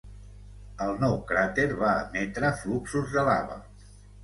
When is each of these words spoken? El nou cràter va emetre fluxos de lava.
El 0.85 0.97
nou 1.03 1.13
cràter 1.33 1.67
va 1.83 1.93
emetre 2.07 2.51
fluxos 2.65 3.17
de 3.19 3.29
lava. 3.31 3.63